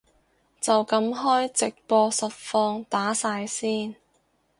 [0.59, 3.97] 就噉開直播實況打晒先